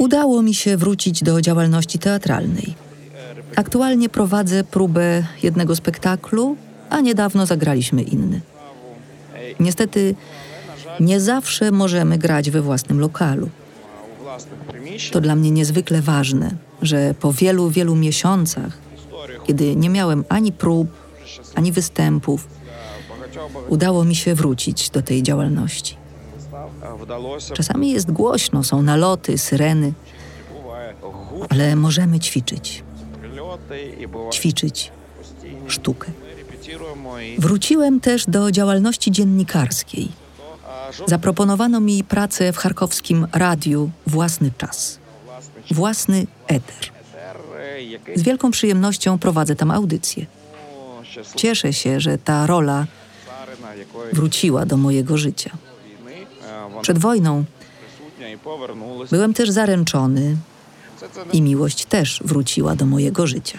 Udało 0.00 0.42
mi 0.42 0.54
się 0.54 0.76
wrócić 0.76 1.22
do 1.22 1.40
działalności 1.40 1.98
teatralnej. 1.98 2.74
Aktualnie 3.56 4.08
prowadzę 4.08 4.64
próbę 4.64 5.24
jednego 5.42 5.76
spektaklu, 5.76 6.56
a 6.90 7.00
niedawno 7.00 7.46
zagraliśmy 7.46 8.02
inny. 8.02 8.40
Niestety 9.60 10.14
nie 11.00 11.20
zawsze 11.20 11.70
możemy 11.70 12.18
grać 12.18 12.50
we 12.50 12.62
własnym 12.62 13.00
lokalu. 13.00 13.48
To 15.12 15.20
dla 15.20 15.36
mnie 15.36 15.50
niezwykle 15.50 16.02
ważne, 16.02 16.50
że 16.82 17.14
po 17.20 17.32
wielu, 17.32 17.70
wielu 17.70 17.96
miesiącach, 17.96 18.78
kiedy 19.46 19.76
nie 19.76 19.90
miałem 19.90 20.24
ani 20.28 20.52
prób, 20.52 20.88
ani 21.54 21.72
występów, 21.72 22.48
udało 23.68 24.04
mi 24.04 24.14
się 24.14 24.34
wrócić 24.34 24.90
do 24.90 25.02
tej 25.02 25.22
działalności. 25.22 25.99
Czasami 27.54 27.90
jest 27.90 28.10
głośno, 28.10 28.64
są 28.64 28.82
naloty, 28.82 29.38
syreny, 29.38 29.92
ale 31.48 31.76
możemy 31.76 32.20
ćwiczyć. 32.20 32.82
Ćwiczyć 34.32 34.92
sztukę. 35.66 36.10
Wróciłem 37.38 38.00
też 38.00 38.26
do 38.26 38.50
działalności 38.50 39.10
dziennikarskiej. 39.10 40.08
Zaproponowano 41.06 41.80
mi 41.80 42.04
pracę 42.04 42.52
w 42.52 42.56
charkowskim 42.56 43.26
radiu 43.32 43.90
Własny 44.06 44.50
Czas, 44.58 44.98
Własny 45.70 46.26
Eter. 46.46 46.90
Z 48.16 48.22
wielką 48.22 48.50
przyjemnością 48.50 49.18
prowadzę 49.18 49.56
tam 49.56 49.70
audycję. 49.70 50.26
Cieszę 51.36 51.72
się, 51.72 52.00
że 52.00 52.18
ta 52.18 52.46
rola 52.46 52.86
wróciła 54.12 54.66
do 54.66 54.76
mojego 54.76 55.16
życia 55.16 55.50
przed 56.82 56.98
wojną. 56.98 57.44
Byłem 59.10 59.34
też 59.34 59.50
zaręczony 59.50 60.36
i 61.32 61.42
miłość 61.42 61.84
też 61.84 62.22
wróciła 62.24 62.76
do 62.76 62.86
mojego 62.86 63.26
życia. 63.26 63.58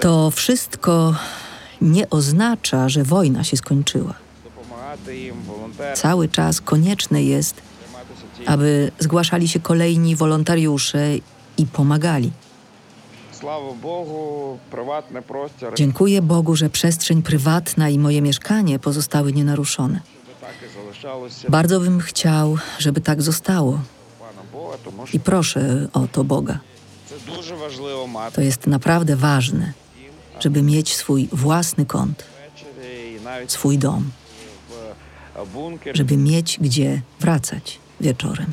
To 0.00 0.30
wszystko 0.30 1.14
nie 1.80 2.10
oznacza, 2.10 2.88
że 2.88 3.04
wojna 3.04 3.44
się 3.44 3.56
skończyła. 3.56 4.14
Cały 5.94 6.28
czas 6.28 6.60
konieczne 6.60 7.22
jest, 7.22 7.54
aby 8.46 8.90
zgłaszali 8.98 9.48
się 9.48 9.60
kolejni 9.60 10.16
wolontariusze 10.16 11.16
i 11.58 11.66
pomagali. 11.66 12.30
Dziękuję 15.74 16.22
Bogu, 16.22 16.56
że 16.56 16.70
przestrzeń 16.70 17.22
prywatna 17.22 17.88
i 17.88 17.98
moje 17.98 18.22
mieszkanie 18.22 18.78
pozostały 18.78 19.32
nienaruszone. 19.32 20.00
Bardzo 21.48 21.80
bym 21.80 22.00
chciał, 22.00 22.58
żeby 22.78 23.00
tak 23.00 23.22
zostało. 23.22 23.80
I 25.12 25.20
proszę 25.20 25.88
o 25.92 26.06
to 26.12 26.24
Boga. 26.24 26.58
To 28.34 28.40
jest 28.40 28.66
naprawdę 28.66 29.16
ważne, 29.16 29.72
żeby 30.40 30.62
mieć 30.62 30.96
swój 30.96 31.28
własny 31.32 31.86
kąt, 31.86 32.24
swój 33.46 33.78
dom, 33.78 34.10
żeby 35.94 36.16
mieć 36.16 36.58
gdzie 36.60 37.02
wracać 37.20 37.78
wieczorem. 38.00 38.52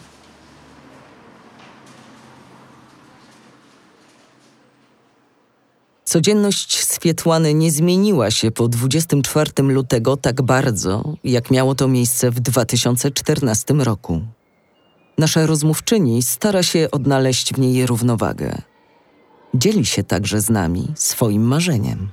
Codzienność 6.04 6.84
Swietłany 6.84 7.54
nie 7.54 7.70
zmieniła 7.70 8.30
się 8.30 8.50
po 8.50 8.68
24 8.68 9.50
lutego 9.62 10.16
tak 10.16 10.42
bardzo, 10.42 11.14
jak 11.24 11.50
miało 11.50 11.74
to 11.74 11.88
miejsce 11.88 12.30
w 12.30 12.40
2014 12.40 13.74
roku. 13.74 14.20
Nasza 15.18 15.46
rozmówczyni 15.46 16.22
stara 16.22 16.62
się 16.62 16.88
odnaleźć 16.92 17.54
w 17.54 17.58
niej 17.58 17.86
równowagę. 17.86 18.62
Dzieli 19.54 19.86
się 19.86 20.02
także 20.04 20.40
z 20.40 20.50
nami 20.50 20.92
swoim 20.94 21.42
marzeniem. 21.42 22.08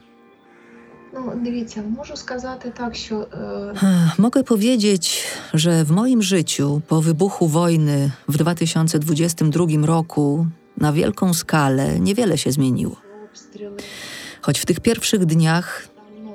Ну, 1.14 1.32
дивіться, 1.44 1.84
можу 1.98 2.16
сказати 2.16 2.72
так, 2.78 2.96
що 2.96 3.16
е, 3.16 3.72
Ech, 3.72 4.20
Mogę 4.20 4.44
powiedzieć, 4.44 5.24
że 5.54 5.84
w 5.84 5.92
moim 5.92 6.22
życiu 6.22 6.82
po 6.88 7.02
wybuchu 7.02 7.48
wojny 7.48 8.12
w 8.28 8.38
2022 8.38 9.66
roku 9.86 10.48
na 10.78 10.94
wielką 10.94 11.34
skalę 11.34 12.00
niewiele 12.00 12.38
się 12.38 12.52
zmieniło. 12.52 12.96
Choć 14.43 14.59
w 14.59 14.67
tych 14.67 14.81
pierwszych 14.81 15.27
dniach 15.27 15.89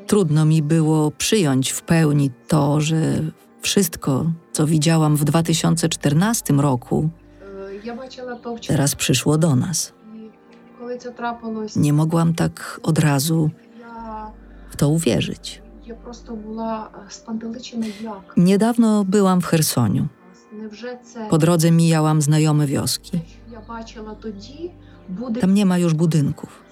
trudno 0.08 0.46
mi 0.46 0.62
było 0.62 1.12
przyjąć 1.12 1.72
w 1.72 1.82
pełni 1.82 2.32
to, 2.48 2.82
że 2.82 3.22
wszystko, 3.62 4.32
co 4.52 4.68
widziałam 4.68 5.16
w 5.16 5.24
2014 5.24 6.54
roku, 6.54 7.10
teraz 8.68 8.96
przyszło 8.96 9.38
do 9.38 9.56
nas. 9.56 9.94
Nie 11.76 11.94
mogłam 11.94 12.34
tak 12.34 12.80
od 12.84 13.00
razu 13.00 13.50
w 14.70 14.76
to 14.76 14.90
uwierzyć. 14.90 15.62
Niedawno 18.38 19.06
byłam 19.06 19.42
w 19.42 19.46
Chersoniu. 19.46 20.08
Po 21.30 21.38
drodze 21.38 21.72
mijałam 21.72 22.22
znajome 22.22 22.68
wioski. 22.68 23.20
Tam 25.42 25.54
nie 25.54 25.66
ma 25.66 25.78
już 25.78 25.94
budynków 25.94 26.65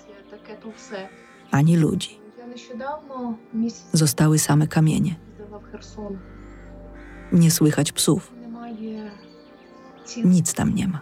ani 1.52 1.78
ludzi. 1.78 2.20
Zostały 3.94 4.40
same 4.40 4.68
kamienie. 4.68 5.16
Nie 7.32 7.52
słychać 7.52 7.92
psów. 7.92 8.34
Nic 10.26 10.54
tam 10.54 10.76
nie 10.76 10.88
ma. 10.88 11.02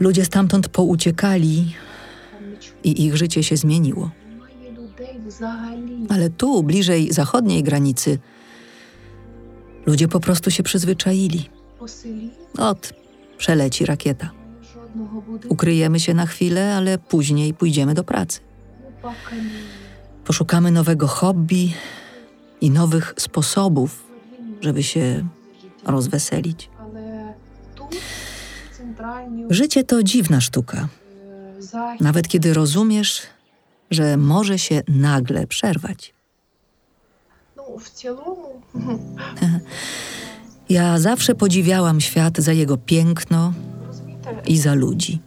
Ludzie 0.00 0.24
stamtąd 0.24 0.68
pouciekali 0.68 1.74
i 2.84 3.04
ich 3.06 3.16
życie 3.16 3.42
się 3.42 3.56
zmieniło. 3.56 4.10
Ale 6.08 6.30
tu, 6.30 6.62
bliżej 6.62 7.12
zachodniej 7.12 7.62
granicy, 7.62 8.18
ludzie 9.86 10.08
po 10.08 10.20
prostu 10.20 10.50
się 10.50 10.62
przyzwyczaili. 10.62 11.50
Ot, 12.58 12.92
przeleci 13.36 13.86
rakieta. 13.86 14.43
Ukryjemy 15.48 16.00
się 16.00 16.14
na 16.14 16.26
chwilę, 16.26 16.76
ale 16.76 16.98
później 16.98 17.54
pójdziemy 17.54 17.94
do 17.94 18.04
pracy. 18.04 18.40
Poszukamy 20.24 20.70
nowego 20.70 21.06
hobby 21.06 21.72
i 22.60 22.70
nowych 22.70 23.14
sposobów, 23.16 24.04
żeby 24.60 24.82
się 24.82 25.26
rozweselić. 25.86 26.70
Życie 29.50 29.84
to 29.84 30.02
dziwna 30.02 30.40
sztuka. 30.40 30.88
Nawet 32.00 32.28
kiedy 32.28 32.54
rozumiesz, 32.54 33.22
że 33.90 34.16
może 34.16 34.58
się 34.58 34.82
nagle 34.88 35.46
przerwać. 35.46 36.14
Ja 40.68 40.98
zawsze 40.98 41.34
podziwiałam 41.34 42.00
świat 42.00 42.38
za 42.38 42.52
jego 42.52 42.76
piękno 42.76 43.52
i 44.46 44.58
za 44.58 44.74
ludzi. 44.74 45.18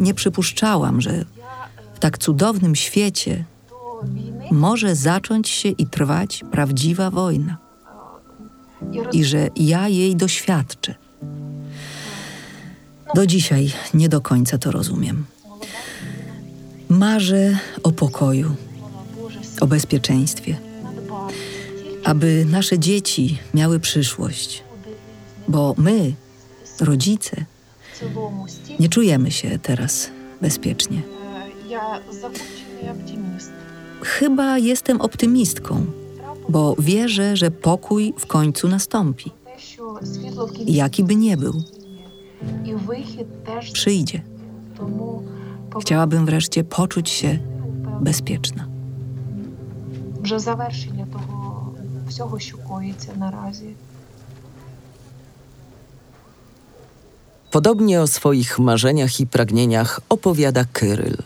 Nie 0.00 0.14
przypuszczałam, 0.14 1.00
że 1.00 1.24
w 1.94 1.98
tak 1.98 2.18
cudownym 2.18 2.76
świecie 2.76 3.44
może 4.50 4.96
zacząć 4.96 5.48
się 5.48 5.68
i 5.68 5.86
trwać 5.86 6.44
prawdziwa 6.50 7.10
wojna 7.10 7.56
i 9.12 9.24
że 9.24 9.48
ja 9.56 9.88
jej 9.88 10.16
doświadczę. 10.16 10.94
Do 13.14 13.26
dzisiaj 13.26 13.72
nie 13.94 14.08
do 14.08 14.20
końca 14.20 14.58
to 14.58 14.70
rozumiem. 14.70 15.24
Marzę 16.88 17.58
o 17.82 17.92
pokoju, 17.92 18.54
o 19.60 19.66
bezpieczeństwie, 19.66 20.56
aby 22.04 22.46
nasze 22.50 22.78
dzieci 22.78 23.38
miały 23.54 23.80
przyszłość, 23.80 24.62
bo 25.48 25.74
my, 25.78 26.12
rodzice, 26.80 27.44
nie 28.79 28.89
czujemy 28.89 29.31
się 29.31 29.59
teraz 29.59 30.09
bezpiecznie. 30.41 30.97
Е, 30.97 31.69
Я 31.69 31.99
закупчений 32.11 32.89
оптиміст. 32.91 33.51
Chyba 34.01 34.57
jestem 34.57 35.01
optymistką, 35.01 35.85
Трапило 36.17 36.49
bo 36.49 36.75
wierzę, 36.79 37.35
że 37.37 37.51
pokój 37.51 38.13
w 38.17 38.25
końcu 38.25 38.67
nastąpi, 38.67 39.31
те, 39.45 39.59
що 39.59 39.99
світло 40.03 40.45
в 40.45 40.51
кінці 40.51 40.73
jaki 40.73 41.03
by 41.03 41.15
nie 41.15 41.37
był, 41.37 41.53
і 42.65 42.73
вихід 42.73 43.27
теж 43.45 43.71
przyjdzie. 43.71 44.21
тому 44.77 45.23
Chciałabym 45.81 46.25
wreszcie 46.25 46.63
poczuć 46.63 47.09
się 47.09 47.39
повинен 47.83 48.03
bezpieczna. 48.03 48.67
вже 50.21 50.39
завершення 50.39 51.07
того 51.13 51.71
всього, 52.09 52.39
що 52.39 52.57
коїться 52.57 53.11
наразі. 53.17 53.69
Podobnie 57.50 58.00
o 58.00 58.06
swoich 58.06 58.58
marzeniach 58.58 59.20
i 59.20 59.26
pragnieniach 59.26 60.00
opowiada 60.08 60.64
Kyryl. 60.72 61.16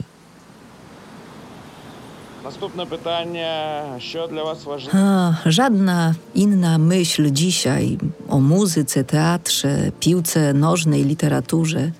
A, 4.92 5.34
żadna 5.46 6.14
inna 6.34 6.78
myśl 6.78 7.30
dzisiaj 7.30 7.98
o 8.28 8.40
muzyce, 8.40 9.04
teatrze, 9.04 9.92
piłce 10.00 10.54
nożnej, 10.54 11.04
literaturze 11.04 11.90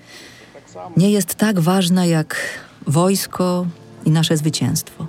nie 0.97 1.11
jest 1.11 1.35
tak 1.35 1.59
ważna 1.59 2.05
jak 2.05 2.35
wojsko 2.87 3.65
i 4.05 4.11
nasze 4.11 4.37
zwycięstwo. 4.37 5.07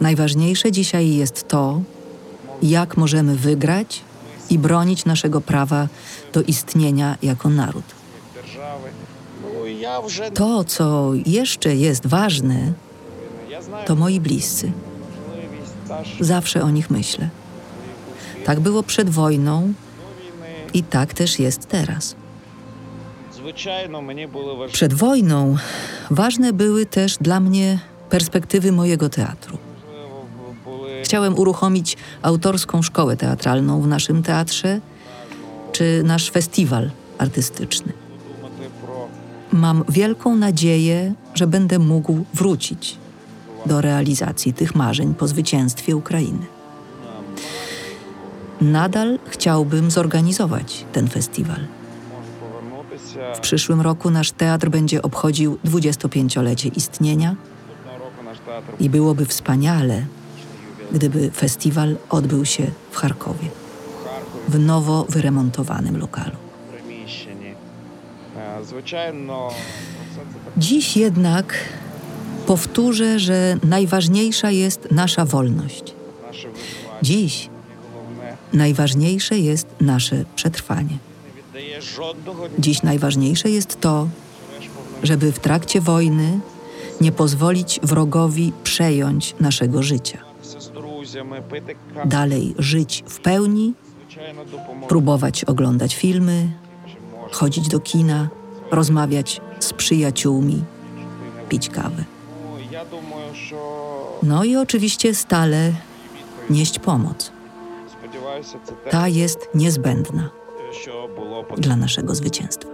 Najważniejsze 0.00 0.72
dzisiaj 0.72 1.14
jest 1.14 1.48
to, 1.48 1.80
jak 2.62 2.96
możemy 2.96 3.36
wygrać 3.36 4.00
i 4.50 4.58
bronić 4.58 5.04
naszego 5.04 5.40
prawa 5.40 5.88
do 6.32 6.42
istnienia 6.42 7.16
jako 7.22 7.48
naród. 7.48 8.03
To, 10.34 10.64
co 10.64 11.10
jeszcze 11.26 11.74
jest 11.74 12.06
ważne, 12.06 12.72
to 13.86 13.96
moi 13.96 14.20
bliscy. 14.20 14.72
Zawsze 16.20 16.62
o 16.62 16.70
nich 16.70 16.90
myślę. 16.90 17.28
Tak 18.44 18.60
było 18.60 18.82
przed 18.82 19.10
wojną 19.10 19.72
i 20.74 20.82
tak 20.82 21.14
też 21.14 21.38
jest 21.38 21.68
teraz. 21.68 22.16
Przed 24.72 24.94
wojną 24.94 25.56
ważne 26.10 26.52
były 26.52 26.86
też 26.86 27.16
dla 27.20 27.40
mnie 27.40 27.78
perspektywy 28.10 28.72
mojego 28.72 29.08
teatru. 29.08 29.58
Chciałem 31.04 31.38
uruchomić 31.38 31.96
autorską 32.22 32.82
szkołę 32.82 33.16
teatralną 33.16 33.82
w 33.82 33.86
naszym 33.86 34.22
teatrze 34.22 34.80
czy 35.72 36.02
nasz 36.04 36.30
festiwal 36.30 36.90
artystyczny 37.18 38.03
mam 39.54 39.84
wielką 39.88 40.36
nadzieję, 40.36 41.14
że 41.34 41.46
będę 41.46 41.78
mógł 41.78 42.24
wrócić 42.34 42.96
do 43.66 43.80
realizacji 43.80 44.52
tych 44.52 44.74
marzeń 44.74 45.14
po 45.14 45.28
zwycięstwie 45.28 45.96
Ukrainy. 45.96 46.46
Nadal 48.60 49.18
chciałbym 49.26 49.90
zorganizować 49.90 50.84
ten 50.92 51.08
festiwal. 51.08 51.60
W 53.34 53.40
przyszłym 53.40 53.80
roku 53.80 54.10
nasz 54.10 54.30
teatr 54.32 54.68
będzie 54.68 55.02
obchodził 55.02 55.58
25-lecie 55.64 56.68
istnienia 56.68 57.36
i 58.80 58.90
byłoby 58.90 59.26
wspaniale, 59.26 60.06
gdyby 60.92 61.30
festiwal 61.30 61.96
odbył 62.10 62.44
się 62.44 62.66
w 62.90 62.96
Charkowie, 62.96 63.48
w 64.48 64.58
nowo 64.58 65.06
wyremontowanym 65.08 65.96
lokalu. 65.98 66.36
Dziś 70.56 70.96
jednak 70.96 71.54
powtórzę, 72.46 73.18
że 73.18 73.56
najważniejsza 73.62 74.50
jest 74.50 74.90
nasza 74.90 75.24
wolność. 75.24 75.94
Dziś 77.02 77.48
najważniejsze 78.52 79.38
jest 79.38 79.66
nasze 79.80 80.24
przetrwanie. 80.34 80.98
Dziś 82.58 82.82
najważniejsze 82.82 83.50
jest 83.50 83.80
to, 83.80 84.08
żeby 85.02 85.32
w 85.32 85.38
trakcie 85.38 85.80
wojny 85.80 86.40
nie 87.00 87.12
pozwolić 87.12 87.80
wrogowi 87.82 88.52
przejąć 88.64 89.34
naszego 89.40 89.82
życia. 89.82 90.18
Dalej 92.04 92.54
żyć 92.58 93.04
w 93.06 93.20
pełni, 93.20 93.74
próbować 94.88 95.44
oglądać 95.44 95.96
filmy, 95.96 96.48
chodzić 97.34 97.68
do 97.68 97.80
kina, 97.80 98.28
rozmawiać 98.70 99.40
z 99.60 99.72
przyjaciółmi, 99.72 100.64
pić 101.48 101.68
kawę. 101.68 102.04
No 104.22 104.44
i 104.44 104.56
oczywiście 104.56 105.14
stale 105.14 105.72
nieść 106.50 106.78
pomoc. 106.78 107.32
Ta 108.90 109.08
jest 109.08 109.48
niezbędna 109.54 110.30
dla 111.58 111.76
naszego 111.76 112.14
zwycięstwa. 112.14 112.73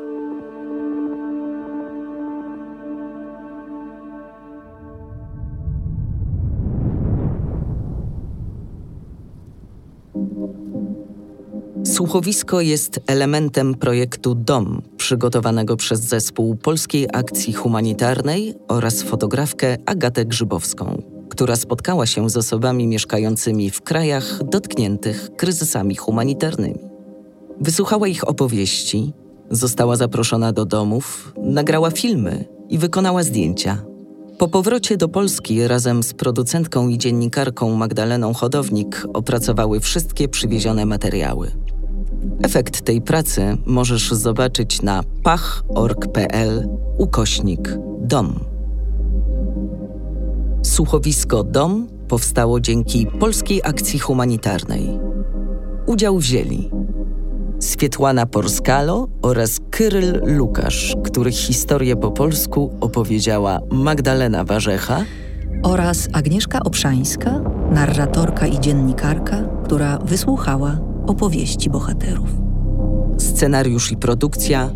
Słuchowisko 12.01 12.61
jest 12.61 13.01
elementem 13.07 13.75
projektu 13.75 14.35
DOM, 14.35 14.83
przygotowanego 14.97 15.77
przez 15.77 16.01
zespół 16.01 16.57
Polskiej 16.57 17.09
Akcji 17.13 17.53
Humanitarnej 17.53 18.55
oraz 18.69 19.03
fotografkę 19.03 19.77
Agatę 19.87 20.25
Grzybowską, 20.25 21.03
która 21.29 21.57
spotkała 21.57 22.07
się 22.07 22.31
z 22.31 22.37
osobami 22.37 22.87
mieszkającymi 22.87 23.71
w 23.71 23.83
krajach 23.83 24.41
dotkniętych 24.45 25.31
kryzysami 25.37 25.97
humanitarnymi. 25.97 26.79
Wysłuchała 27.61 28.09
ich 28.09 28.29
opowieści, 28.29 29.13
została 29.51 29.97
zaproszona 29.97 30.53
do 30.53 30.65
domów, 30.65 31.35
nagrała 31.43 31.91
filmy 31.91 32.45
i 32.69 32.79
wykonała 32.79 33.23
zdjęcia. 33.23 33.85
Po 34.39 34.49
powrocie 34.49 34.97
do 34.97 35.09
Polski 35.09 35.69
razem 35.69 36.03
z 36.03 36.15
producentką 36.15 36.89
i 36.89 36.99
dziennikarką 36.99 37.77
Magdaleną 37.77 38.35
Hodownik 38.35 39.07
opracowały 39.15 39.81
wszystkie 39.81 40.29
przywiezione 40.29 40.87
materiały. 40.87 41.51
Efekt 42.43 42.81
tej 42.81 43.01
pracy 43.01 43.57
możesz 43.67 44.11
zobaczyć 44.11 44.83
na 44.83 45.03
pach.org.pl 45.23 46.69
ukośnik 46.99 47.79
dom. 48.01 48.41
Słuchowisko 50.63 51.45
Dom 51.45 51.89
powstało 52.09 52.61
dzięki 52.61 53.07
Polskiej 53.07 53.61
Akcji 53.65 53.99
Humanitarnej. 53.99 54.99
Udział 55.87 56.19
wzięli 56.19 56.71
Swietłana 57.61 58.27
Porskalo 58.27 59.09
oraz 59.23 59.59
Kyryl 59.71 60.21
Lukasz, 60.25 60.97
których 61.05 61.35
historię 61.35 61.97
po 61.97 62.11
polsku 62.11 62.79
opowiedziała 62.81 63.61
Magdalena 63.71 64.45
Warzecha 64.45 65.05
oraz 65.63 66.09
Agnieszka 66.13 66.61
Obszańska, 66.61 67.41
narratorka 67.71 68.47
i 68.47 68.61
dziennikarka, 68.61 69.43
która 69.65 69.99
wysłuchała 69.99 70.90
opowieści 71.07 71.71
bohaterów. 71.71 72.29
Scenariusz 73.19 73.93
i 73.93 73.97
produkcja 73.97 74.71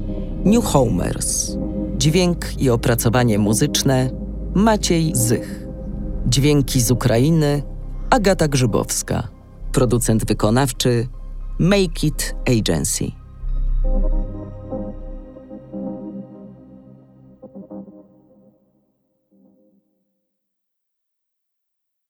New 0.44 0.64
Homers. 0.64 1.56
Dźwięk 1.96 2.62
i 2.62 2.70
opracowanie 2.70 3.38
muzyczne 3.38 4.10
Maciej 4.54 5.14
Zych. 5.14 5.66
Dźwięki 6.26 6.80
z 6.80 6.90
Ukrainy 6.90 7.62
Agata 8.10 8.48
Grzybowska. 8.48 9.28
Producent 9.72 10.26
wykonawczy 10.26 11.08
Make 11.58 12.04
It 12.04 12.34
Agency. 12.58 13.04